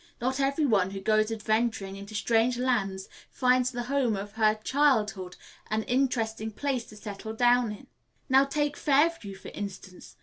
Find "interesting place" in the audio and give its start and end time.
5.83-6.85